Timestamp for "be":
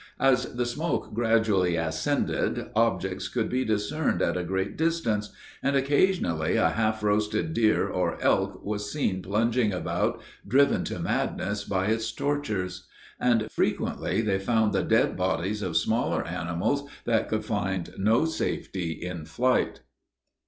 3.49-3.63